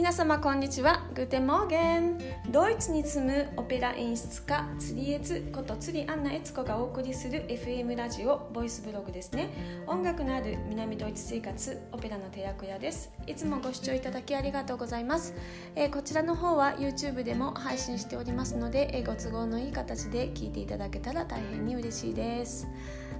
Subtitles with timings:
[0.00, 1.06] 皆様こんにちは。
[1.14, 2.18] Guten Morgen。
[2.50, 9.50] ドイツに住むオペラ演出家釣りエツこと釣りアンナエツコがお送りする FM ラジオボイスブログですね。
[9.86, 13.12] 音楽のある南ドイツ生活オペラの寺子屋です。
[13.26, 15.34] いつもご視聴いただきありがとうございます、
[15.76, 22.66] えー、こちらの方は YouTube でも配信しておりますので、えー、ご都合のいい形で聞いていただけたら大変に嬉しいです。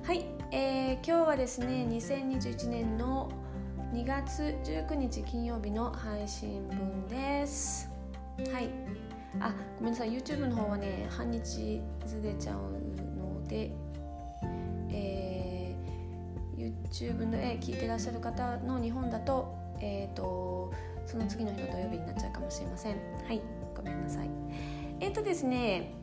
[0.03, 3.31] はい、えー、今日はですね2021年の
[3.93, 7.91] 2月19日金曜日の配信分です。
[8.53, 8.71] はい。
[9.41, 10.13] あごめんなさい。
[10.13, 12.57] YouTube の方はね半日ずれちゃう
[13.19, 13.73] ので
[14.91, 20.73] えー、YouTube の絵聞いてらっしゃる方の日本だとえっ、ー、と
[21.05, 22.93] その次の日の土曜日になっちゃうかもしれません。
[22.93, 23.43] はい。
[23.77, 24.31] ごめんなさい。
[25.01, 25.95] えっ、ー、とですね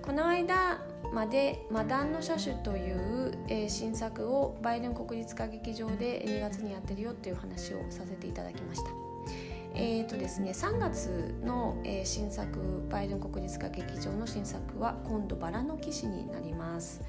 [0.00, 0.80] この間
[1.16, 8.90] まで「マダンの車種」という、えー、新作をバイデン国立歌劇場で2月にやってるよっていう話をさせていただきました。
[9.74, 17.00] えーとですね、3月の、えー、新作バイデン国立歌劇場の新作は今度「バラの騎士」になります。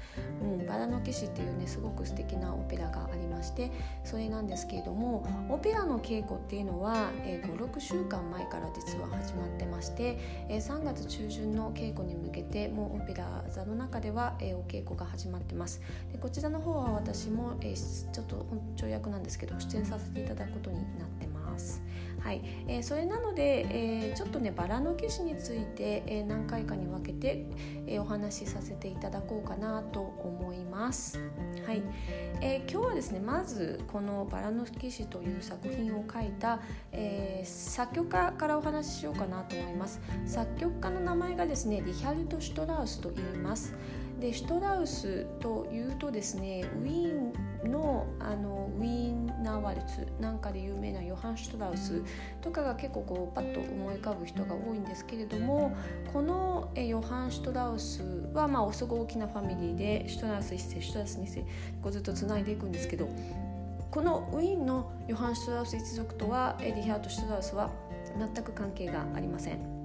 [0.42, 3.70] うん、バラの騎士っていうねすごく素敵なオペラがありまして
[4.04, 15.80] それなんですけれどもオペラの稽古っていうのは、えー、56週間前から実は始まってまして、えー、3月中旬の稽古に向けてもうオペラ座の中では、えー、お稽古が始まってます
[16.12, 21.37] でこちらの方は私も、えー、ちょっと跳躍なんですけど出演させていただくことになってます。
[22.20, 27.46] はい、えー、それなので、えー、ちょっとねバラの騎士について、えー、何回かに分けて、
[27.86, 31.18] えお話しさせていただこうかなと思います。
[31.66, 31.82] はい、
[32.40, 36.60] え今日はですねまずこの「バラの騎士」という作品を書いた、
[36.92, 40.00] え作曲家からお話ししようかなと思います。
[40.26, 43.74] 作曲家の名前がですねリヒャルト・シュトラウスと言います。
[44.20, 47.32] でシュトラウスというとですねウィーン
[47.64, 52.02] のあのウィーンナーワルツなんかで有名なヨハン・シュトラウス
[52.40, 55.76] とかが結構こうパッと思い浮かぶ人が多いんですけれども
[56.12, 58.02] このえヨハン・シュトラウス
[58.32, 61.42] はまあすごい大きなファミリーでシュトラウス1世シュトラウス2世
[61.82, 63.08] こうずっとつないでいくんですけど
[63.90, 67.70] このウィーンのヨハン・シュトラウス一族とはエリヒャート・シュトラウスは
[68.18, 69.78] 全く関係がありません。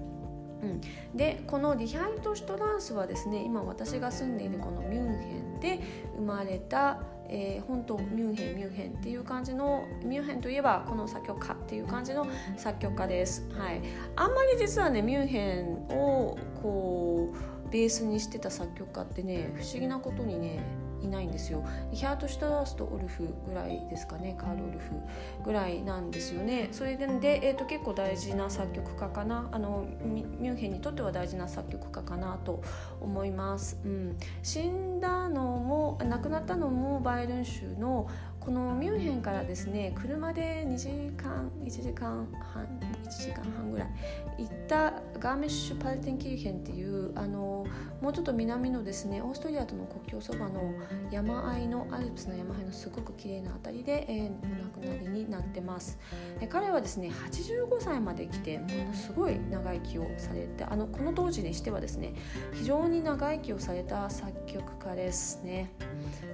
[0.64, 0.82] うん、
[1.18, 5.80] でこのリヒャルト・シュトランスはですね今私が住んでいるこのミュンヘンで
[6.16, 7.00] 生まれた、
[7.30, 13.48] えー、本当ミュンヘンミュンヘンっていう感じのミュンヘンといえばこの作曲家っていう感じの作曲家です。
[13.52, 13.82] はい、
[14.16, 17.34] あんまり実はねミュンヘンをこ
[17.68, 20.60] うベースにしてた作曲家ってね不思議なことにね
[21.04, 21.64] いないんですよ。
[21.92, 24.96] ヒャート・シュトラースとオルフぐらいですかねカール・オルフ
[25.44, 26.70] ぐらいなんですよね。
[26.72, 29.50] それでで、えーと、結構大事な作曲家かな。
[29.52, 32.62] あのミュンヘンにとっては大事な作曲家かなと
[33.02, 38.08] 思います、うん、死んだのも亡くなったのもバイエルン州の
[38.44, 42.68] このミュンヘンからですね車で2時間1時間半
[43.06, 43.90] 1時間半ぐらい
[44.38, 47.66] 行ったガーメッシュ・パルテンキルヘンっていうあの
[48.02, 50.74] もうちょっと南のですねオーストリアとの国境そばの
[51.10, 55.98] 山あいのアルプスの山あいのすごく綺麗な辺りで、えー、お亡くなりになってます。
[56.42, 62.14] で彼はですね85歳まで来てものすごい長生きをされてあのこの当時にしてはですね
[62.52, 65.72] 非常に長生きをされた作曲家ですね。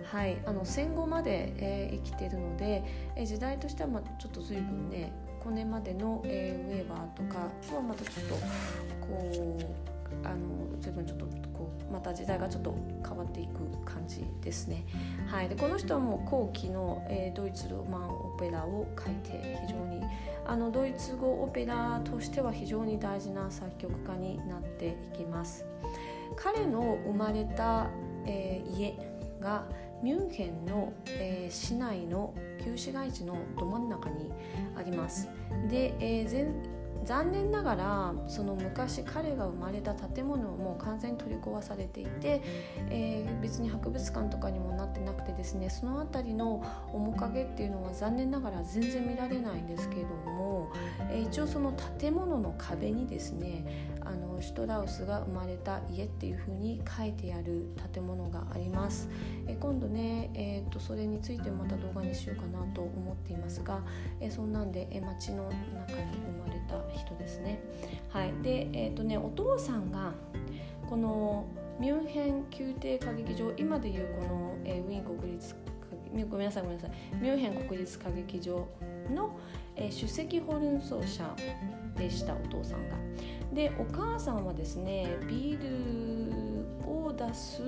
[0.05, 2.83] はいあの戦後まで、えー、きてるので、
[3.15, 8.35] えー、時代としてはまちょっと随分ねこれまでの、えー、ウェーバーとかとはまたちょっと
[9.05, 10.37] こうあの
[10.79, 12.75] 随分ちょっとこうまた時代がちょっと
[13.07, 13.53] 変わっていく
[13.85, 14.83] 感じですね。
[15.27, 20.01] はい、でこの人はもう後期の、えー、ドイツロマンオペラを書いて非常に
[20.45, 25.65] あのドイツ語オペラとしては非常に大事な作曲家になっていきます。
[26.35, 27.87] 彼の生まれた、
[28.25, 28.97] えー、家
[29.39, 29.65] が
[30.01, 32.33] ミュンヘンの、えー、市内の
[32.63, 34.31] 旧市街地のど真ん中に
[34.77, 35.29] あります。
[35.69, 42.41] で、えー残念ながらその昔彼が生まれた建物も完全に取り壊されていて、
[42.89, 50.38] えー、別に博物館とかにもなってなくてですねその辺りの面影っていうのは残念ながら全然見られないんですけれども、
[51.11, 59.09] え、一応その建物の壁にですねあのシュトラウスが生まれた家っていう風に書いてある建物があります、
[59.47, 63.81] え、今度ね、えーと、それについてまた動画にしようかなと思っていますが、
[64.19, 67.61] えそんなんで、え街の中に生まれた人ですね。
[68.09, 70.13] はい、で、えーとね、お父さんが
[70.89, 71.45] この
[71.79, 75.55] ミュンヘン宮廷歌劇場今でいうこの、え、ウィーン国立
[76.29, 77.15] ごめんなさいごめんなさい。
[77.15, 78.67] ミュンヘン国立歌劇場
[79.13, 79.37] の、
[79.75, 81.35] えー、首席ホルン奏者
[81.95, 82.95] でしたお父さんが。
[83.53, 87.63] でお母さんはですねビールを出す、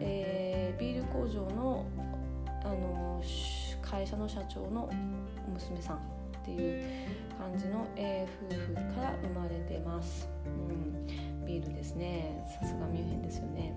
[0.00, 1.86] えー、ビール工場の
[2.62, 3.22] あの
[3.82, 4.88] 会社の社長の
[5.52, 6.00] 娘さんっ
[6.44, 6.84] ていう
[7.38, 12.44] 感じの、えー、夫婦から生まれてます、うん、ビールですね。
[12.60, 13.74] さすがミュンヘンですよね、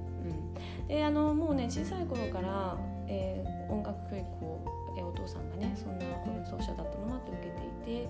[0.79, 2.77] うん、であのもうね小さい頃から、
[3.13, 4.65] えー、音楽教育を、
[4.97, 8.09] えー、お父さんがねそんなホルン奏者だったのもあって受けていて、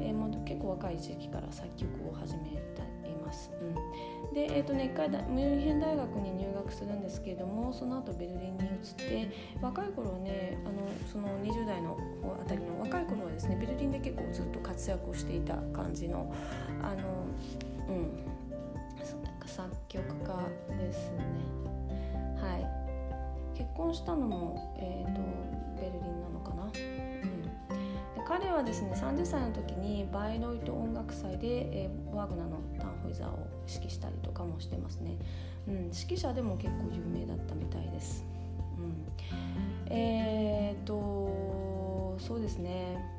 [0.00, 9.30] えー、もう結構若い時期から作曲を始めたいます、うん、で、えーとね、1回だミュンヘン大学に入学するんですけれどもその後ベルリンに移って
[9.60, 11.98] 若い頃ねあのその20代の
[12.40, 16.32] あたりの若い頃はですねベルリンで結構ずっと活躍をしていた感じの
[16.82, 17.26] あの
[17.88, 18.38] うん。
[19.58, 21.24] 作曲家ですね。
[22.40, 22.77] はい。
[23.78, 25.20] 婚したのも、えーと、
[25.80, 26.78] ベルリンなのかな、うん、で
[28.26, 35.16] 彼はですね30歳の時にバイロイト音楽祭で、えー、ワーグナーのタンホイザーを指揮したりとかもしてますね、
[35.68, 38.26] うん、指揮者でも結構有名だったみたいです、
[38.76, 43.18] うん、えっ、ー、とそうですね。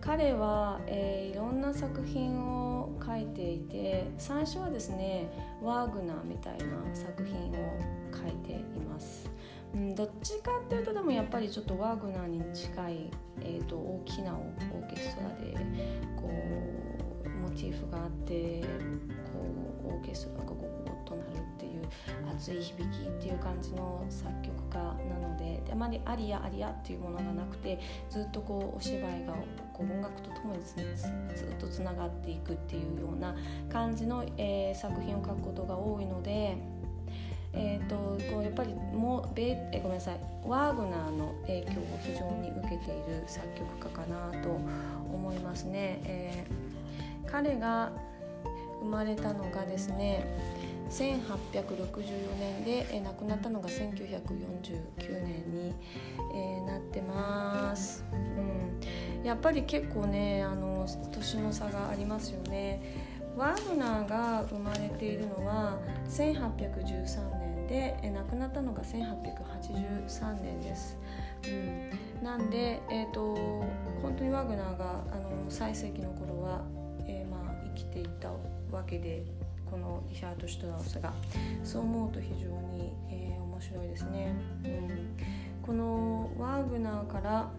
[0.00, 5.30] 彼は、えー、いろんな作品を書いていて最初はですね
[5.62, 6.64] ワーグナーみたいな
[6.94, 7.80] 作品を
[8.12, 9.30] 書いています、
[9.74, 13.10] うん、どっちかっていうとでもやっぱりちょっとワーグナーに近い、
[13.40, 15.56] えーと、大きなオーケストラで
[16.16, 16.30] こ
[17.24, 18.62] うモチーフがあって
[19.32, 21.82] こうオーケストラがこうとなるっていう
[22.30, 27.78] 熱い響きっていう感じの作曲家なのでであまりアリアアリアっていうものがなくて
[28.10, 29.34] ずっとこうお芝居が
[29.72, 33.34] こう音楽とともにずっとつながっていくっていうような
[33.70, 36.56] 感じの、えー、作品を書くことが多いので。
[37.56, 37.96] えーと、
[38.32, 40.20] こうやっぱりもうベえごめんなさい。
[40.46, 44.48] ワーグナーの影響を非常に受けている作曲家かなと
[45.12, 46.00] 思いますね。
[46.06, 47.92] えー、彼が
[48.80, 50.24] 生まれたのがですね
[50.88, 53.82] 1864年で、え亡くなったのが1949
[55.22, 55.74] 年に、
[56.34, 63.14] えー、なってます、うん、やっぱり結構ねあの年の差がありますよね。
[63.36, 65.76] ワーグナーが生まれているのは
[66.08, 67.33] 1813年
[67.68, 70.98] で、亡くなったのが1883年です、
[71.46, 71.48] う
[72.20, 73.34] ん、なんで、えーと、
[74.02, 76.62] 本当にワーグナーがあの最盛期の頃は、
[77.06, 78.30] えー、まあ、生きていた
[78.70, 79.24] わけで
[79.70, 81.12] このリシャート・シュトラウスが
[81.62, 84.34] そう思うと非常に、えー、面白いですね、
[84.64, 85.16] うん、
[85.62, 87.50] このワーグナーから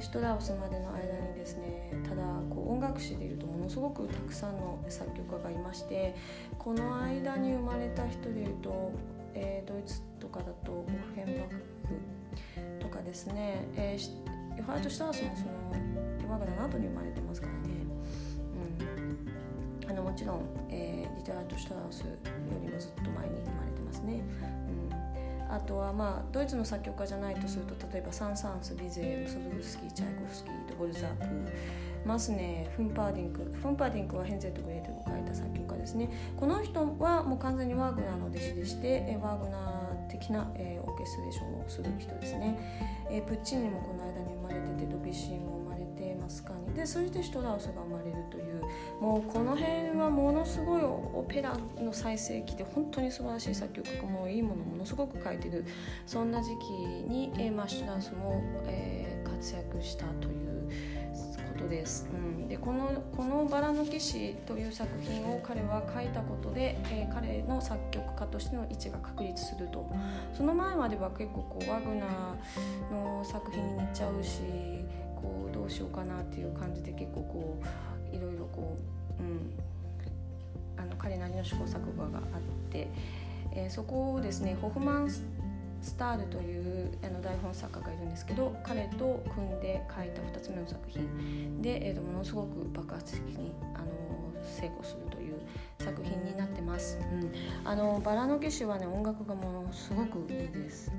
[0.00, 6.14] シュトラウスまでの間にですねただこう音楽史でいうとものすごくたくさんの作曲家がいまして
[6.58, 8.92] この間に生まれた人でいうと、
[9.34, 17.78] えー、ドイツとかだとオフェンバックとかですね、えー、ヨハン・シュトラウスもそのワーグナーの後に生まれてますからね
[19.88, 22.06] あのもちろん、えー、リヒャルト・シュトラウスよ
[22.62, 24.22] りもずっと前に生まれてますね。
[25.50, 31.26] あとはまあドイツの作曲家じゃないとすると例えばサン・サンス・ビゼームソルグスキーチャイコフスキードボルザーク
[32.04, 36.08] マスネフンパーディンクフンパーディンクはヘンゼルとグレーテルを書いた作曲家ですね。
[36.36, 42.58] この人はもう完全にワーグナーの弟子でして、えワーグナー的な、えー、オーケストレーションをする人ですね、
[43.10, 45.57] えー、プッチーニもこの間に生まれててドビュッシーも
[46.28, 48.62] ますかにでそれでシュトラウスが生まれるという
[49.00, 55.64] もうこの辺はものすごいオペラの最盛期で本当に素晴らしい作曲家もいいものものすごく書いてる
[56.06, 56.72] そんな時期
[57.10, 60.48] に、えー、マッシュダンスも、えー、活躍したという
[61.58, 62.06] ことです。
[62.12, 69.88] うん、でこのこの「バラの騎士」という作品を彼は書いたことで、えー、彼の作曲家としての位置が確立すると。
[70.34, 74.42] その前までは結構こうワグナーの作品に似ちゃうし
[75.68, 77.62] うしようかなっていう感じで結構こ
[78.12, 78.76] ういろいろこ
[79.20, 79.52] う、うん、
[80.76, 82.88] あの彼なりの試行錯誤があって、
[83.52, 85.24] えー、そこをですねホフマンス
[85.96, 93.86] タールというあの台本作家がいるんですけど彼と組んで書いた2つ目の作品で、えー、とものすごく爆発的にあの
[94.42, 95.40] 成功するという
[95.78, 96.98] 作品になってます。
[97.00, 97.32] うん、
[97.64, 100.90] あのバラの騎士はね音楽がものすごくいいです。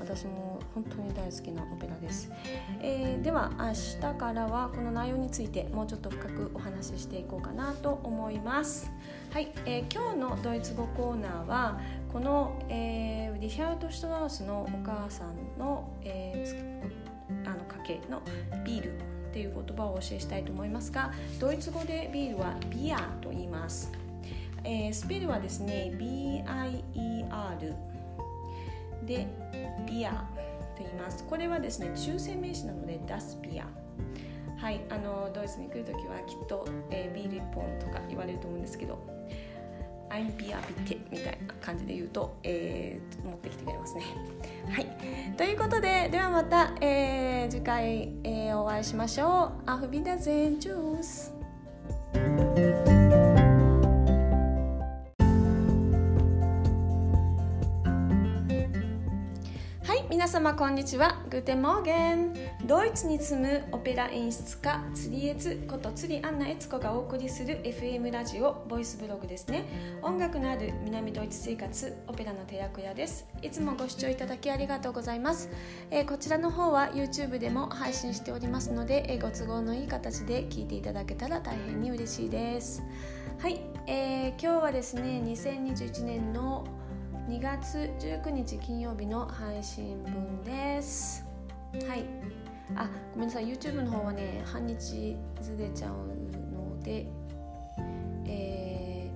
[0.00, 2.30] 私も本当に大好きなオペラです、
[2.80, 8.90] えー、では明日からはこの内容についてもうちょっと深くお話ししていこうかなと思います。
[9.32, 11.80] はい、えー、今日のドイツ語コーナーは
[12.12, 18.22] この、えー、リヒャルト・シュトラウスのお母さんの,、えー、あの家系の
[18.64, 19.00] ビールっ
[19.32, 23.92] ていう言葉をお教えしたいと思いますがドイツ語でビールはビアと言います、
[24.64, 27.74] えー、スペルはですね BIER
[29.06, 29.28] で
[29.86, 30.10] ビア
[30.76, 31.24] と言います。
[31.24, 33.66] これはですね中性名詞なのでダスビア。
[34.56, 38.98] はいあのドイツに来るときはきっと、えー、ビール1本とか言われると思うんですけど
[40.08, 44.04] ein アインピアビテみたいな感じで言うと、えー、持ってきてくれますね。
[44.70, 44.86] はい。
[45.36, 49.70] ということでではまた、えー、次回、えー、お会いしましょう。
[49.70, 50.70] Auf Wiedersehen, Tschüs。
[50.70, 51.35] 皆
[60.36, 61.22] 様こんにちは。
[61.30, 62.34] Guten Morgen。
[62.66, 69.64] ドイツに住むオペラ演出家釣りエツこと釣りアンナエツコがお送りする FM ラジオボイスブログですね。
[70.02, 73.26] 音楽のある南ドイツ生活オペラの寺子屋です。
[73.40, 75.48] いつもご視聴いただきありがとうございます、
[75.90, 82.82] えー、こちらの方は YouTube でも配信しておりますので、えー、ご都合のいい形で聞いていただけたら大変に嬉しいです。
[83.38, 86.66] はい、えー、今日はですね2021年の
[87.28, 91.24] 2月19日金曜日の配信分です。
[91.88, 92.04] はい。
[92.76, 93.48] あごめんなさい。
[93.48, 95.94] YouTube の方はね半日ずれちゃう
[96.54, 97.08] ので
[98.26, 99.10] え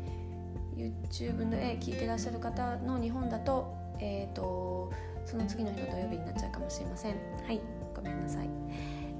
[0.77, 4.93] ー、YouTube の絵聞いてらっしゃる方の日本だとえっ、ー、と
[5.25, 7.13] その次の日の土曜日になっちゃうかもしれません。
[7.13, 7.61] はい。
[7.95, 8.51] ごめんなさい。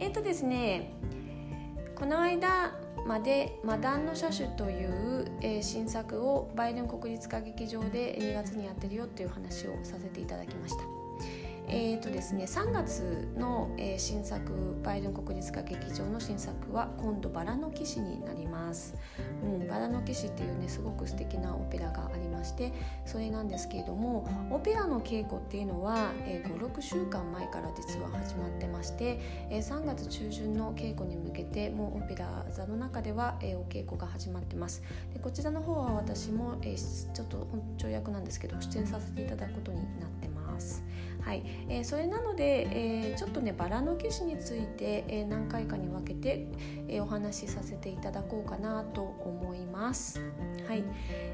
[0.01, 0.95] えっ、ー、とですね
[1.95, 2.75] この間
[3.07, 11.00] まで「マダンの車種」という、えー、新作をバイデン国立歌劇場で2月にやってるよっていう話をさせていただきました。
[11.73, 18.97] えーとですね、3月の、えー、新作バイデン国立歌劇場の新作は今度バラの騎士になります、
[19.45, 22.73] うん、バラの騎士っていうねすごく素敵なオペラがありまして
[23.07, 34.83] それなんですけれどもオペラの稽古っていうのは、えー、56週間前から実は始まってまして、えー、3月中旬の稽古に向けてもうオペラ座の中では、えー、お稽古が始まってます。
[35.13, 37.47] でこちらの方は私も、えー、ちょっと
[37.79, 40.40] 跳躍なんですけど出演させていただくことになってます。
[41.23, 46.47] はいえー、それなので、えー、ちょっとねバラの騎士について、えー、何回かに分けて、
[46.89, 50.21] えー、お話しさせていただこうかなと思います。
[50.67, 50.85] はい、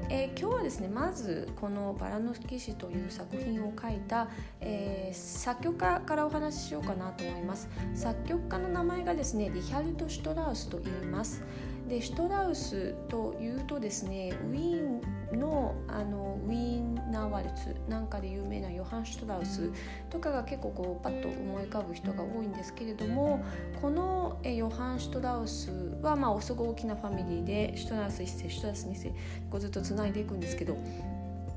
[0.09, 4.29] えー、今日はですねまずこの「バラの騎士」という作品を書いた、
[4.59, 7.69] えー、作曲家からお話ししようかなと思います。
[7.95, 11.43] 作曲家の名前がですねリヒャルト・シュトラウスと言います。
[11.87, 19.71] でシュトラウスというとですねウィーンのあのウィーンナーワルツなんかで有名なヨハン・シュトラウス
[20.09, 23.43] とかが結構こうパッと思い浮かぶ人が多いんですけれども
[23.81, 25.71] このえヨハン・シュトラウス
[26.01, 29.09] はまあすごい大きなファミリーでシュトラウス1世シュトラウス2世
[29.49, 30.77] こうずっとつないでいくんですけど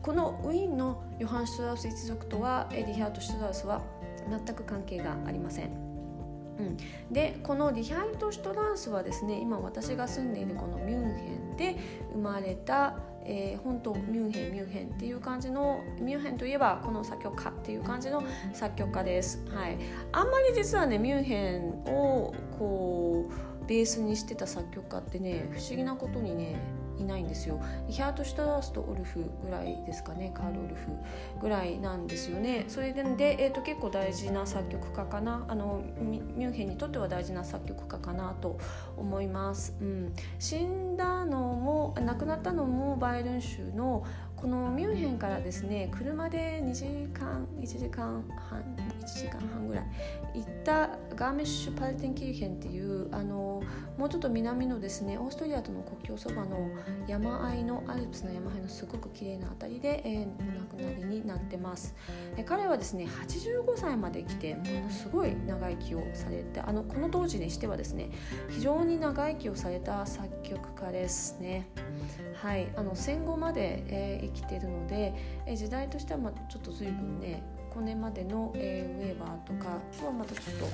[0.02, 3.82] このウィーンのヨハン・シュトラウス一族とはエディヒャート・シュトラウスは
[4.28, 5.90] 全く関係がありません。
[6.60, 6.76] うん、
[7.10, 11.76] でこのリヒャルト・シュトランスはですね今私が住んでいるこのミュンヘンで
[12.12, 18.22] 生まれた、えー、本当ミュンヘンミュンヘンっていう感じのミュンヘンといえばこの作曲家っていう感じの
[18.52, 19.44] 作曲家です。
[19.48, 19.76] はい、
[20.12, 23.30] あんまり実はねミュンヘンをこ
[23.62, 26.56] うベースにしてた作曲家ってね不思議なことにね
[27.00, 27.60] いないんですよ。
[27.88, 30.92] ヒャート・シュトラースとオルフぐらいですかねカール・オルフ
[31.40, 32.64] ぐらいなんですよね。
[32.68, 35.44] それでで、えーと、結構大事な作曲家かな。
[35.48, 38.58] あのミュンヘンにとっては大事な作曲家かなと
[38.96, 44.04] 思います、うん、死んだのも亡くなったのもバイルン州の
[44.36, 48.64] このミュンヘンからですね車で2時間1時間半
[49.16, 49.84] 1時間半ぐらい。
[50.34, 53.62] 行ったガーメッシュ・パルテンキルヘンっていうあの
[53.98, 56.70] もうちょっと南のですねオーストリアとの国境そばの
[57.08, 61.94] 山あいのアルプスの山あいのすごく綺麗な辺りで、えー、お亡くなりになってます。
[62.36, 68.10] で彼はですね85歳まで来てものすごい長生きをされてあのこの当時にしてはですね
[68.48, 71.66] 非常に長生きをされた作曲家ですね。
[72.34, 75.14] はいあの戦後まで、えー、生きてるので、
[75.46, 80.64] えー、時代としてはまちょっと随分ねこれまでの、えー、ウェーバーとかとはまたちょっと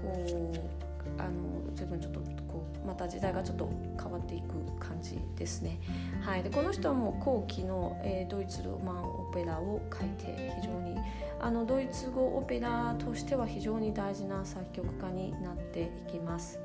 [0.00, 3.68] こうあの随分ちょっとこうまた時代がちょっと
[4.00, 5.78] 変わっていく感じですね。
[6.20, 10.96] はい、でこの人はもう後期の、えー、ドイツロマンオペラを書いて非常に
[11.40, 16.58] あのドイツ語オペラとしては非常に大事な作曲家になっていきます。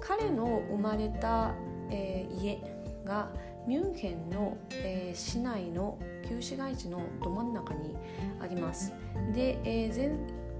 [0.00, 1.54] 彼の生まれた、
[1.90, 2.60] えー、家
[3.04, 3.28] が
[3.66, 7.96] ミュンヘンの、えー、市内の旧市街地のど真ん中に
[8.40, 8.92] あります。
[9.32, 9.92] で、えー、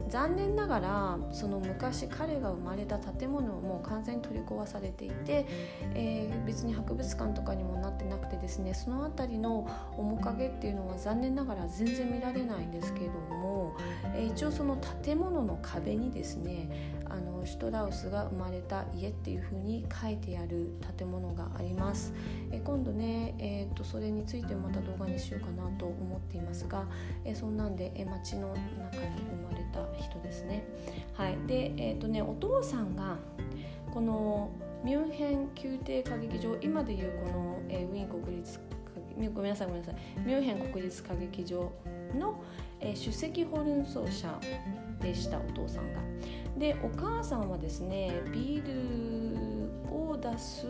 [0.08, 5.46] 残念ながらその昔彼が生まれた建物も完全に取り壊されていて、
[5.94, 13.76] えー、別に博物館とかにもなってなくてですねその辺りの面影っていうのは残念ながら全然見られないんですけれども、
[14.14, 22.12] えー、一応その建物の壁にですねあのシュトラウスが生まれた家っていう風に書いてある建物があります、
[22.50, 26.86] え今度ね、えーと、それについてまた動画にしようかなと思っていますが、
[27.24, 30.64] えそんなんで、え町の中に生まれた人ですね。
[31.14, 31.36] はい。
[31.46, 33.16] でえっ、ー、とねお父さんが
[33.92, 34.50] この
[34.84, 38.58] ミュンヘン宮廷歌劇場今でいうこの、えー、ウィーン国立
[39.34, 40.20] ごめんなさいごめんなさい。
[40.20, 41.72] ミュンヘン国立歌劇場
[42.18, 42.42] の、
[42.80, 44.38] えー、首席ホルン奏者
[45.00, 46.00] でしたお父さんが。
[46.58, 50.66] でお母さんはですねビールを出す、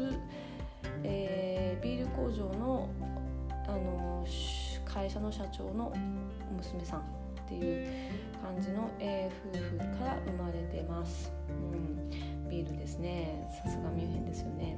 [1.03, 2.89] えー、ビール工場の
[3.67, 4.27] あの
[4.85, 5.93] 会社の社長の
[6.57, 7.24] 娘さん。
[7.57, 7.89] っていう
[8.43, 11.33] 感じの、えー、夫婦から生まれてます。
[11.49, 11.95] うん。
[12.49, 13.49] ビールですね。
[13.65, 14.77] さすがミュンヘンですよね、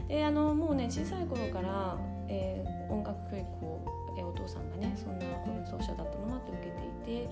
[0.00, 1.96] うん、であのもうね小さい頃から、
[2.28, 7.30] えー、音楽教育を、え、お父さんがねそんなホルン奏者だったのもあって受けていて、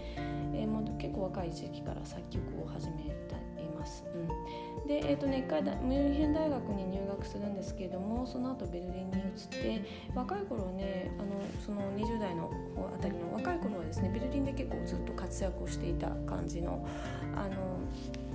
[0.55, 3.37] えー、もう結構若い時期から作曲を始めた
[3.83, 9.83] ます、うん、でえ、ー、とね一回ミュンヘン大学に入学するんですけれどもその後ベルリンに移って
[10.15, 11.31] 若い頃ねあの
[11.65, 12.51] その20代の
[12.95, 16.87] あたりの若い頃はですねベルリンで結構ずっと活躍をしていた感じの
[17.35, 17.79] あの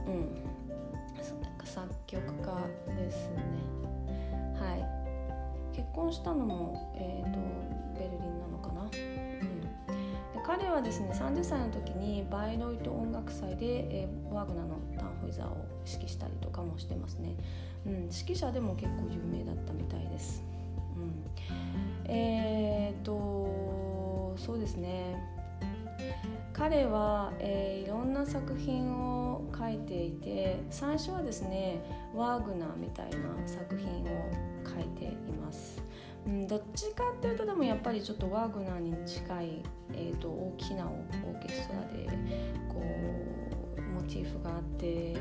[0.08, 0.48] うん。
[1.68, 3.44] 作曲家ですね。
[4.60, 5.76] はい。
[5.76, 7.40] 結婚したのも、えーと、
[8.00, 8.57] ベルリンなの、
[10.48, 17.36] 彼はですね30歳の時にバイロイト音楽祭で、えー、ワグナーのタンホイザーを指揮したりとかもしてますね、
[17.86, 20.42] うん、指揮者でも結構有名だったみたいです、
[20.96, 25.22] うん、えっ、とそうですね。
[26.54, 31.82] 彼は、えー、いろんな作品を書いていて最初はですね
[32.16, 34.32] ワーグナーみたいな作品を
[34.66, 35.84] 書いています、
[36.28, 42.06] うん、どっちかっていうとでもやっぱりちょっとワーグナーに近い、えーと、大きなオーケストラで
[42.68, 42.84] こ
[43.78, 45.16] うモチーフがあって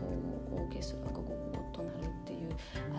[0.00, 2.50] こうオーケストラがこうとなるっていう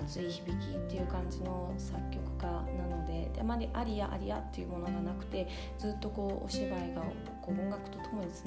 [0.01, 5.47] 熱い響きっていう感じの作曲家なのであまりアリアアリアっていうものがなくて
[5.77, 7.01] ずっとこうお芝居が
[7.41, 8.43] こう音楽とともにず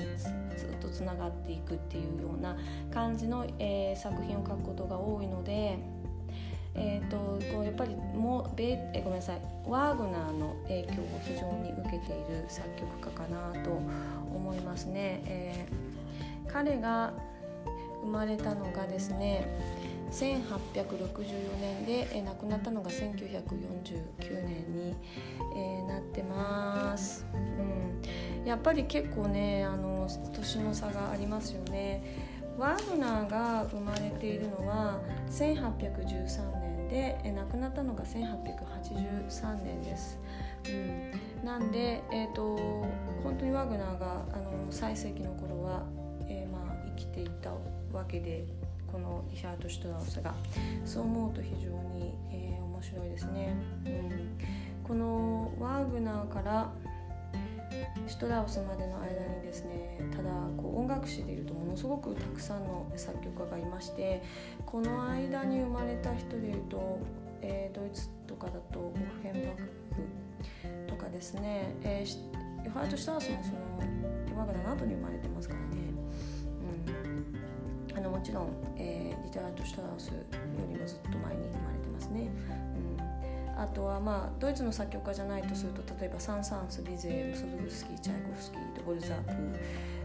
[0.66, 2.56] っとつながっていくっていうような
[2.92, 5.78] 感じの、えー、作品を書くことが多いので。
[6.76, 7.16] えーと、
[7.52, 9.40] こうやっぱりもうベえごめんなさい。
[9.66, 13.70] ワーグナーの影響を非常に受けている作曲家かなと
[14.32, 15.22] 思いますね。
[15.26, 17.12] えー、彼が
[18.02, 19.46] 生まれたのがですね
[20.12, 24.94] 1864年で、え亡くなったのが1949年に、
[25.56, 32.36] えー、なってます、うん、やっぱり結構ねあの年の差がありますよね。
[32.56, 40.18] ワーグナーが生まれているのは1813年で、亡くなったのが1883年です、
[40.68, 40.70] う
[41.42, 42.56] ん、なんで、えーと、
[43.22, 45.82] 本当にワーグナーがあの最盛期の頃は、
[46.28, 47.50] えー、まあ、生きていた
[47.92, 48.46] わけで
[48.90, 50.34] このリヒャート・シュトラウスが。
[50.84, 54.38] そう思うと非常に、えー、面白いですね、うん、
[54.84, 56.72] このワーグナーから
[58.06, 64.22] シュトラウスまでの間にですねただこう音楽史でいうとものすごくたくさんの作曲家がいまして
[64.64, 66.98] この間に生まれた人でいうと、
[67.42, 75.66] えー、ドイツとかだとホッフェンバックとかですね、えー、ヨハート・シュトラウスもそのワーグナーの後に生まれてますからね。
[77.90, 77.96] うん。
[77.96, 80.16] あのもちろん、えー、リタート・シュトラウスよ
[80.68, 81.48] りもずっと前に
[83.56, 89.32] あとはまあドイツの作曲家じゃないとすると例えばサン・サンス・ビゼームソルグスキーチャイコフスキードボルザーク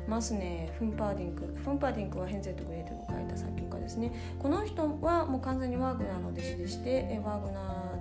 [0.07, 4.11] マスネフンパーディンクフンパーディンクはヘンゼルとグレーテルを書いた作曲家ですね。
[4.39, 7.59] この人はもう完全にワーグナーの弟子でして、えワーグナ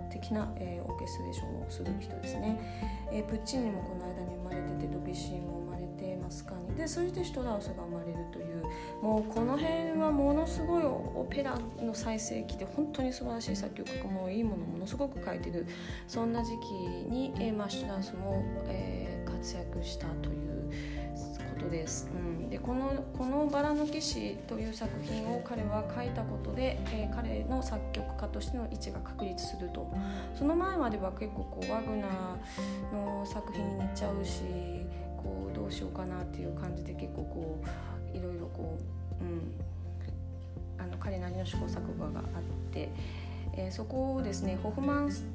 [0.09, 2.59] ー的な、えー、オーケストレーションをする人ですね、
[3.13, 5.60] えー、プッチーニもこの間に生まれててドビッシーも
[6.21, 6.75] ますかに。
[6.77, 8.65] でそしてシュトラウスが生まれるという
[9.03, 15.67] もうこの辺はものすごいオペラの最盛期で本当に素晴らしい作曲家もいいものものすごく書いてる
[16.07, 16.73] そんな時期
[17.11, 20.71] に、えー、マッシュダンスも、えー、活躍したという
[21.61, 22.09] ことです。
[22.15, 29.91] うん、でこのこの「バラの騎士」という作品を彼は書いたことで、えー、彼の作曲家としての位置が確立すると。
[30.35, 34.43] その前までは結構こうワグナーの作品に似ちゃうし
[35.23, 37.63] こうどうしようかなっていう感じで結構こ
[38.15, 38.79] ういろいろこ
[39.21, 42.91] う、うん、あの彼なりの試行錯誤があって、
[43.55, 45.27] えー、そこをですねホフマンス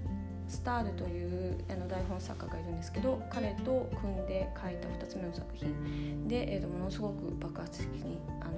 [0.64, 8.52] タールというあの台本作家がいるんですけど彼と組んで書いた2つ目の作品で、えー、とものすごく爆発的にあの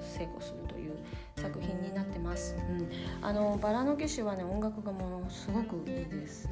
[0.00, 0.92] 成功するという
[1.36, 2.56] 作品になってます。
[2.56, 2.88] うん、
[3.22, 6.48] あのバラの騎士はね音楽がものすごくいいです。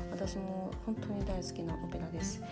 [0.00, 2.42] うん、私も本当に大好きなオペラです、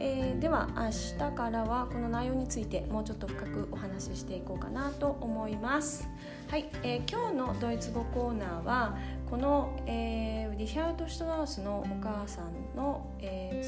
[0.00, 6.08] えー、では明日からはこの内容についてもうちょっと深くお話ししていこうかなと思います。
[6.48, 8.98] はい、えー、今日のドイツ語コーナーは
[9.30, 13.62] この、えー、リヒャート・シュトラウスのお母さんの,、え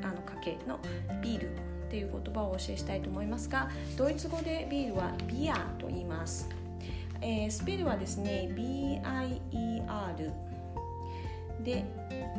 [0.00, 0.78] ー、あの家系の
[1.20, 1.58] ビールっ
[1.90, 6.48] ていう言葉をお教えしたいと思いますがドイツ語でビールはビアと言います、
[7.20, 9.02] えー、スペルはですね BIER
[11.64, 11.84] で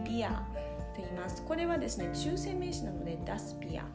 [0.05, 0.55] ビア。
[0.95, 3.86] と言いますこれはですね中性名詞なのでダスビア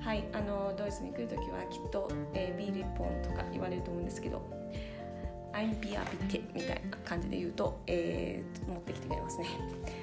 [0.00, 4.42] はいあのドイツに来るときはきっと、えー、ビール1本とか言われると思うんですけど
[5.52, 9.48] I'm Bia Bitte みたいな感じで言うと、えー、持ってきてくれますね。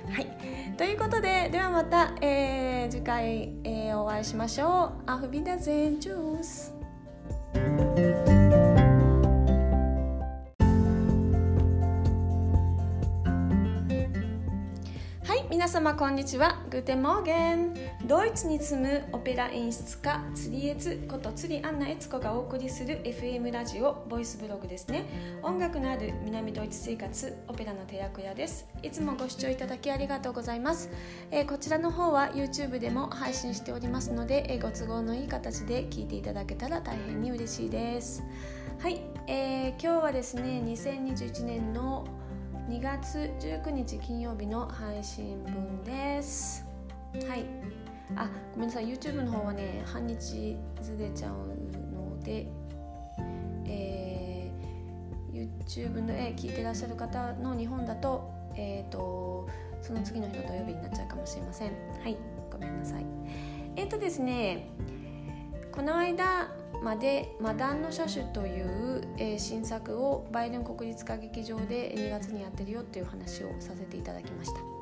[0.10, 0.76] はい。
[0.76, 5.12] ということで、ではまた、えー、次回、えー、お会いしましょう。
[5.12, 8.37] アフビダゼンジュース。
[15.78, 16.60] 皆様こんにちは。
[16.72, 17.76] Guten Morgen。
[18.08, 25.06] ドイツに住むオペラ演出家釣りエツこと釣りアンナエツコがお送りする FM ラジオボイスブログですね。
[25.44, 28.66] 音楽のある南ドイツ生活オペラの寺子屋です。
[28.82, 30.90] いつもご視聴いただきありがとうございます、
[31.30, 38.24] えー、こちらの方は YouTube でも配信しておりますので、えー、ご都合のいい形で聞いていただけたら大変に嬉しいです。
[38.80, 42.04] はい、えー、今日はですね2021年の
[42.68, 46.66] 2月19日金曜日の配信分です。
[47.26, 47.46] はい。
[48.14, 48.88] あごめんなさい。
[48.88, 51.32] YouTube の方はね半日ずれちゃう
[51.96, 52.46] ので
[53.66, 59.48] えー、YouTube の絵聞いてらっしゃる方の日本だとえっ、ー、と
[59.82, 61.72] その次の日の土曜日になっちゃうかもしれません。
[61.72, 61.74] は
[62.10, 62.18] い。
[62.52, 63.06] ごめんなさい。
[63.78, 64.68] えっ、ー、とですね
[65.72, 66.52] この間
[66.84, 74.77] まで「マダンの車種」という、えー、新作をバイデン国立歌劇場で2月にやってるよっていう話をさせていただきました。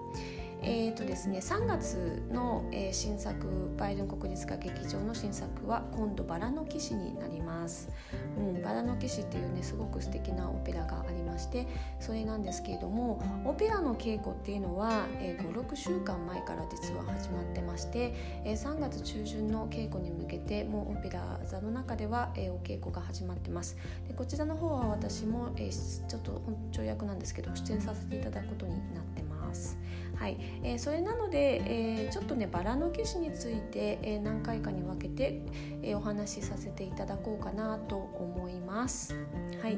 [0.67, 7.89] えーとですね、3月の、えー、新作バイデン国立歌劇場の新作は今度バラの騎士になります、
[8.35, 11.67] うん、バラの騎士っていうねすごく素敵なオペラがありまして
[11.99, 23.77] それなんですけれどもオペラの稽古っていうのは、えー、56週間前から実は始まってまして、えー、3月中旬の稽古に向けてもうオペラ座の中では、えー、お稽古が始まってます。
[24.07, 29.77] でこちらの方は私も、えー、ちょっと跳躍なんですけど出演させていただくことになってます。
[30.17, 35.41] はい、えー、それなので、えー、ちょっとねバラの騎士について、えー、何回かに分けて、
[35.81, 39.15] えお話しさせていただこうかなと思います。
[39.61, 39.77] はい、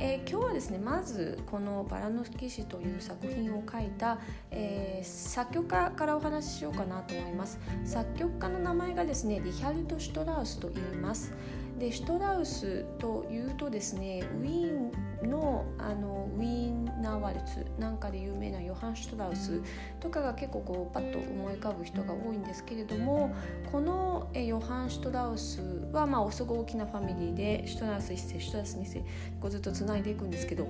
[0.00, 4.18] え今日はですねまずこの「バラの騎士」という作品を書いた、
[4.50, 7.58] え作曲家からお話ししようかなと思います。
[7.84, 11.32] 作曲家の名前がですねリヒャルト・シュトラウスと言います。
[11.78, 19.62] でシュトラウスというとですねウィーンのあのウィーンナーワルツなんかで有名なヨハン・シュトラウス
[20.00, 23.34] とかが結構こうパッと思い浮かぶ人が多いんですけれども
[23.70, 25.60] このえヨハン・シュトラウス
[25.92, 29.00] はまあすごい大きなファミリーでシュトラウス1世シュトラウス2世
[29.40, 30.66] こうずっとつないでいくんですけど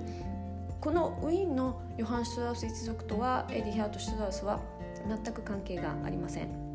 [0.81, 4.61] このウィーンのヨハン・シュトラウス一族とはエディヒャート・シュトラウスは
[5.07, 6.69] 全く関係がありません。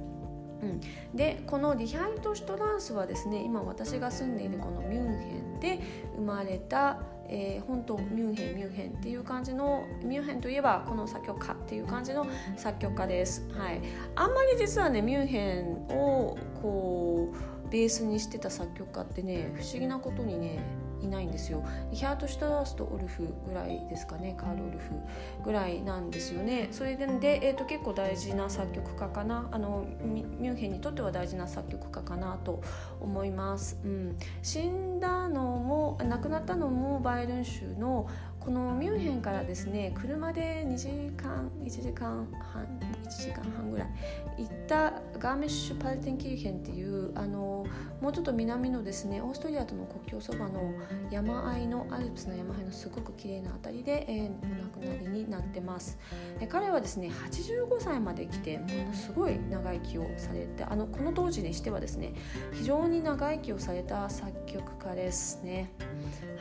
[0.62, 0.80] うん、
[1.14, 5.80] でこのリヒャルト・シュトランスはですね今私が住んでいるこのミュンヘンで
[6.16, 13.48] 生まれた、えー、本当ミュンヘンミュンヘンっていう感じのミュンヘンといえばこの作曲家っていう感じの作曲家です。
[13.52, 13.80] はい、
[14.14, 17.32] あんまり実はねミュンヘンをこ
[17.66, 20.60] うベースにしてた作曲家ってね不思議なことにね
[21.04, 21.64] いないんですよ。
[21.92, 24.94] ヒャート・シュタダースとオルフぐらいですかねカール・オルフ
[25.44, 26.68] ぐらいなんですよね。
[26.70, 29.48] それでで、えーと、結構大事な作曲家かな。
[29.50, 32.62] あのミュンヘンにとっては大事な作曲家かなと
[33.00, 38.08] 思います、うん、死んだのも亡くなったのもバイエルン州の
[38.44, 42.66] このミュンヘンからですね車で2時間1時間半
[43.04, 43.88] 1時間半ぐらい
[44.36, 47.64] 行ったガーメッシュ・パルテンキルヘンっていうあの
[48.02, 50.74] もうちょっと南のですねオーストリアとの国境そばの
[51.10, 55.98] 山あいのアルプスの山あいのすごく綺麗な辺りで、えー、お亡くなりになってます。
[56.38, 62.12] で彼はですね85歳まで来てものすごい長生きをされてあのこの当時にしてはですね
[62.52, 65.70] 非常に長生きをされた作曲家ですね。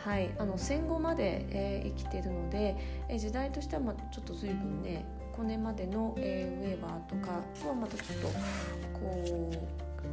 [0.04, 2.76] はいあの戦後まで、えー、生きてるので、
[3.08, 8.28] えー、時代としてはまちょっと随分ねこれまでの、えー、ウェーバーとかとはまたちょっと
[9.00, 9.52] こ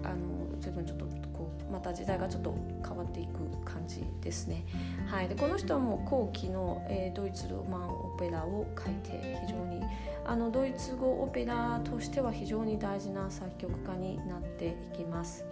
[0.04, 2.54] うあの随分ちょっとこうまた時代がちょっと
[2.86, 3.32] 変わっていく
[3.64, 4.64] 感じですね。
[5.06, 9.82] はい、でこの人はもう後期の、えー、ドイツロマンオペラを書いて非常に
[10.24, 15.44] あのドイツ語オペラとしては非常に大事な作曲家になっていきます。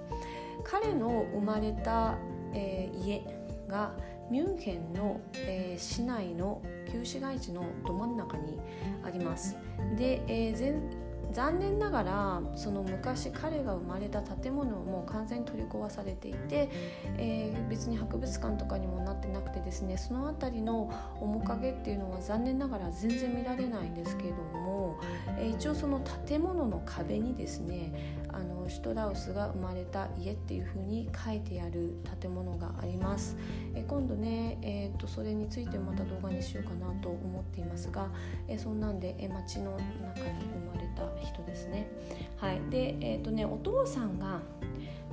[0.62, 2.16] 彼の生まれた、
[2.55, 3.24] えー、家
[3.66, 3.92] が
[4.30, 8.58] ミュンヘンの、えー、市内の旧市街地のど真ん中に
[9.04, 9.56] あります。
[9.96, 16.70] で、えー残念ながらその昔彼が生まれた建物も完全に取り壊されていて、
[17.18, 24.98] えー、別に博物館とかにもなってなくてですねその辺りの面影っていうのは残念ながら全然見られないんですけれども、
[25.38, 27.92] えー、一応その建物の壁にですね
[28.32, 33.37] あのシュトラウスが生まれた家っていう風に書いてある建物があります、
[33.74, 38.09] え今度ね、えーと、それについてまた動画にしようかなと思っていますが、
[38.48, 41.88] えそんなんで、え町の中に生まれた人ですね。
[42.37, 42.61] はい。
[42.70, 44.40] でえっ、ー、とねお父さんが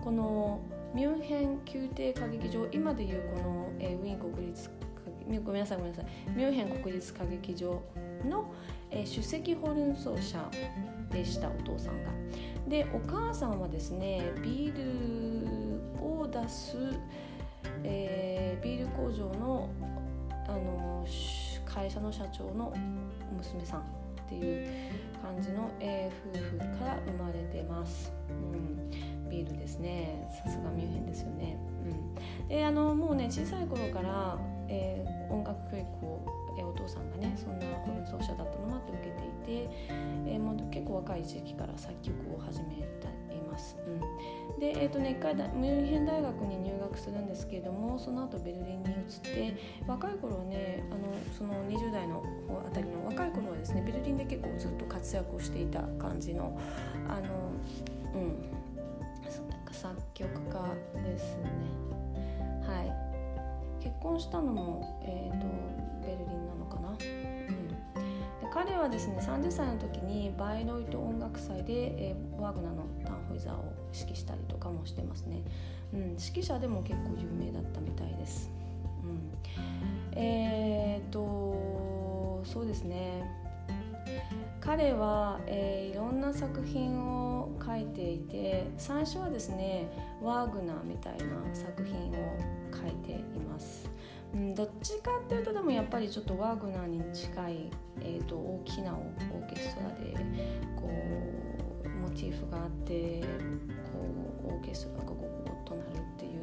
[0.04, 0.62] この
[0.94, 4.70] ミュンヘン宮廷歌劇場今でいうこの、え、ウィーン国立
[5.44, 6.32] ごめんなさいごめんなさい。
[6.32, 7.82] ミュンヘン国立歌劇場
[8.30, 8.54] の、
[8.92, 10.50] えー、首席ホルン奏者
[11.12, 12.12] でしたお父さんが。
[12.68, 14.76] でお母さんはですねビー
[16.00, 16.78] ルを出す、
[17.84, 19.70] えー、ビール工場の
[20.48, 21.06] あの
[21.66, 22.74] 会社の社長の
[23.36, 23.84] 娘さんっ
[24.30, 24.68] ていう
[25.22, 28.12] 感じの、えー、夫婦から生まれてます。
[28.30, 29.16] うん。
[29.30, 30.30] ビールですね。
[30.44, 31.58] さすがミュンヘンですよね、
[32.42, 36.26] うん、であのもうね小さい頃から、えー、音楽教育を、
[36.86, 39.70] 父さんがねそんなホルン奏者だったのもあって受けていて、
[40.28, 49.56] えー、もう結構若い時期から作曲を始めています、うん、で、えーとね、一回ミュンヘン大学に入学するんですけれどもその後ベルリンに移って
[49.88, 52.24] 若い頃ねあのその20代の
[52.66, 56.60] あたりの若い頃はですねベルリンで結構ずっと活躍をしていた感じの
[57.08, 57.52] あの
[58.14, 58.56] うん。
[59.76, 61.52] 作曲家ですね。
[62.66, 63.84] はい。
[63.84, 65.46] 結婚したのも、えーと、
[66.02, 66.75] ベルリンなのかな、
[68.56, 71.74] 彼はですね30歳の時にバイロイト音楽祭で、
[72.12, 75.44] えー、ワーグナーの「タンホイザー」を指揮したりとかもしてますね、
[75.94, 78.50] うん、指揮者でも結構有名だったみたいです、
[79.04, 83.30] うん、えっ、とそうですね。
[84.62, 89.88] 彼は、えー、いろんな作品を書いていて最初はですね
[90.24, 92.38] ワーグナーみたいな作品を
[92.74, 93.88] 書いています、
[94.36, 97.72] うん、どっちかっていうとでもやっぱりちょっとワーグナーに近い、
[98.02, 100.14] えーと、大きなオーケストラで
[100.76, 100.92] こ
[101.86, 103.24] うモチーフがあって
[103.94, 106.42] こうオーケストラがこうとなるっていう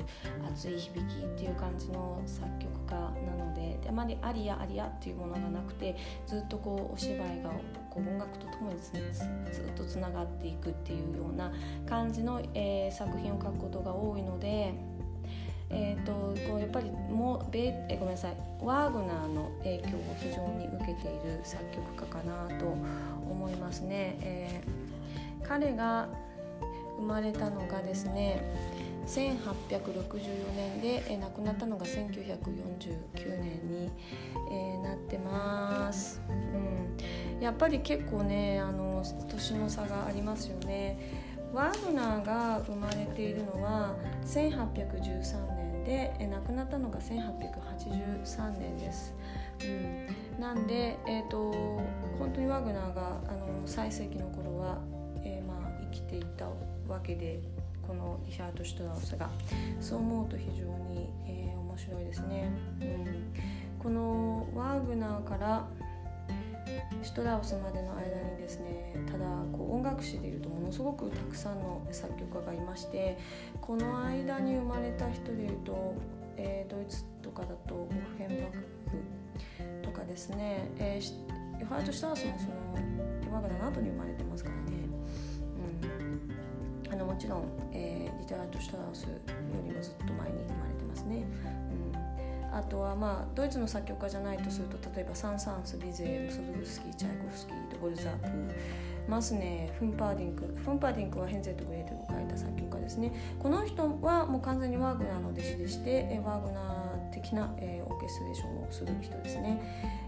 [0.50, 5.94] 熱い響きっていう感じの作曲家なのであまりアリアアリアっていうものがなくて
[6.26, 7.50] ずっとこうお芝居が
[7.90, 11.52] こう音楽とともにずっとつながっていくっていうような
[11.86, 14.91] 感じの、えー、作品を書くことが多いので。
[15.72, 16.12] えーと、
[16.48, 18.36] こうやっぱりもうベえごめんなさい。
[18.60, 22.66] ワーグナーの影響を非常に受けている作曲家かなと
[23.28, 24.16] 思いますね。
[24.20, 26.08] えー、彼が
[26.98, 28.42] 生まれたのがですね
[29.06, 32.06] 1864年で、え亡くなったのが1949
[33.40, 33.90] 年に、
[34.50, 41.32] えー、なってます、うん、やっぱり結構ねあの年の差がありますよね。
[41.52, 49.14] ワーグナーが生まれているのは1813年で、亡くなったのが1883年です、
[49.62, 51.50] うん、なんで、えーと、
[52.18, 54.78] 本当にワーグナーがあの最盛期の頃は、
[55.24, 56.46] えー、まあ、生きていた
[56.88, 57.40] わけで
[57.86, 59.28] このリシャート・シュトラウスが
[59.80, 63.32] そう思うと非常に、えー、面白いですね、うん、
[63.82, 65.68] このワーグナーから
[67.02, 73.18] シュトラウスまでの間にですねただこう音楽史でいうとものすごくたくさんの作曲家がいまして
[73.60, 75.94] この間に生まれた人でいうと、
[76.36, 78.82] えー、ドイツとかだとオフェンバック
[79.82, 82.62] とかですね、えー、ヨハート・シュトラウスもその
[83.32, 84.62] ワグナーの後に生まれてますからね。
[86.86, 86.92] うん。
[86.92, 89.14] あのもちろん、えー、リタラート・シュトラウスよ
[89.64, 91.24] りもずっと前に生まれてますね。
[91.86, 91.91] うん、
[92.52, 98.28] あとはまあドイツの作曲家じゃないとすると例えばサン・サンス・ビゼームソルグスキーチャイコフスキードボルザーク
[99.08, 103.12] マスネフンパーディンクフンパーディンクはヘンゼルとグレーテルを書いた作曲家ですね。
[103.40, 109.60] この人はもう完全にワーグナーの弟子でして、ワーグナー的な、え、ーケストレーションをする人ですね、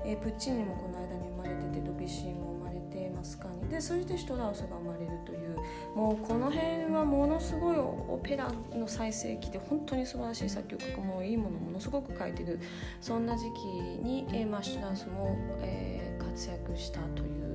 [0.05, 5.57] えー、プッチーニもこの間に生まれててドビシーも生まれてますかにでそしてシュトラウスが生まれるという
[5.95, 12.59] もうこの辺はものすごいオペラの最盛期で本当に素晴らしい作曲家もいいものものすごく書いてる。
[13.01, 13.67] そんな時期
[14.05, 17.54] に、えー、まあシュトラウスも、えー、活躍したという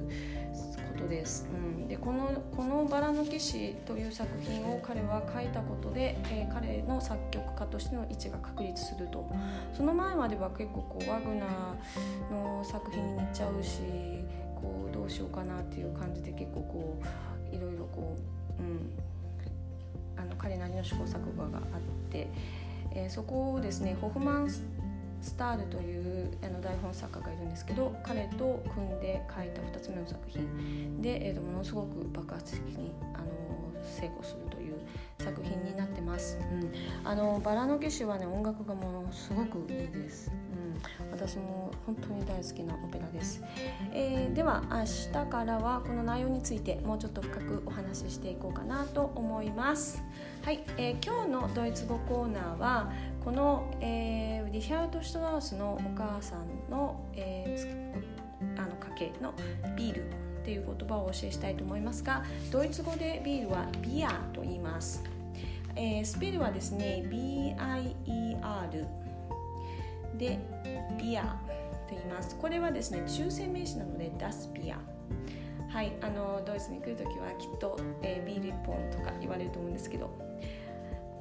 [0.99, 1.47] ことです。
[1.53, 9.25] うん、でこの「このバラの騎士」という作品を彼は書いたことで、えー、彼の作曲家としての位置が確立すると。
[9.73, 13.79] その前までは結構こうワグナーの作品に似ちゃうし
[14.55, 17.01] こうどうしようかなっていう感じで結構こ
[17.51, 18.15] ういろいろこ
[18.59, 18.91] う、うん、
[20.17, 21.81] あの彼なりの試行錯誤があっ
[22.11, 22.27] て、
[22.91, 24.63] えー、そこをですねホフマンス
[25.21, 33.25] スタールというあの台本作家がいるんですけど彼と組んで書いた2つ目の作品で、えー、とものすごく爆発的にあの
[33.83, 34.68] 成功するという
[35.19, 36.37] 作品になってます。
[36.51, 36.71] うん、
[37.07, 40.31] あのバラの騎士はね音楽がものすごくいいです。
[40.53, 40.59] うん。
[41.11, 43.43] 私も本当に大好きなオペラです、
[43.91, 50.01] えー、では明日からはこの内容についてもうちょっと深くお話ししていこうかなと思います。
[50.43, 52.91] はい、えー、今日のドイツ語コーナーは
[53.25, 59.33] この、えー、リヒャルト・シュトラウスのお母さんの、えー、あの家系の
[59.75, 60.28] ビール。
[60.49, 65.03] っていう言葉をお教えしたいと思いますがドイツ語でビールはビアと言います。
[65.75, 67.55] えー、スペルはですね BIER
[70.17, 70.39] で
[70.99, 71.23] ビア
[71.87, 72.35] と言います。
[72.35, 74.79] これはですね中性名詞なのでダスビア。
[75.69, 80.28] はいあのドイツに来るときはきっと、えー、ビール1本とか言われると思うんですけど。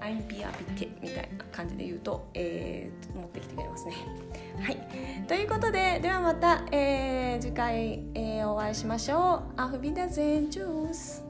[0.01, 3.95] I'm Bia b i みたいな感じで言うと、えー、持ってきてくれますね。
[4.61, 5.27] はい。
[5.27, 9.61] ということでではまた、えー、次回、えー、お会いしましょう。
[9.61, 11.28] アフビダゼンチュース。